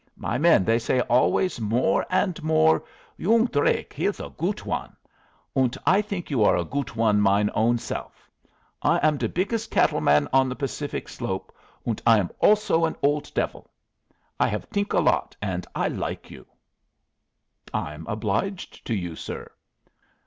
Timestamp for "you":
6.31-6.43, 16.31-16.47, 18.95-19.15